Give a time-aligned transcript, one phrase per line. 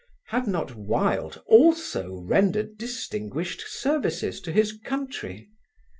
[0.29, 5.51] Had not Wilde also rendered distinguished services to his country?